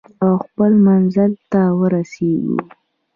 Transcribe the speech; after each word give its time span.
او 0.23 0.29
خپل 0.45 0.71
منزل 0.87 1.31
ته 1.51 1.61
ورسیږو. 1.79 2.57